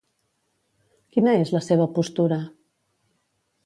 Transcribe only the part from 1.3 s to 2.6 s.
és la seva postura?